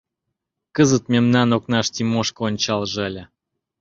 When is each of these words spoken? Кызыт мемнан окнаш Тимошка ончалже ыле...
Кызыт 0.75 1.03
мемнан 1.13 1.49
окнаш 1.57 1.87
Тимошка 1.93 2.41
ончалже 2.47 2.99
ыле... 3.09 3.23